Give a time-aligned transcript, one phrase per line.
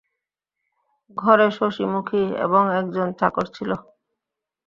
[1.17, 3.71] ঘরে শশিমুখী এবং একজন চাকর ছিল।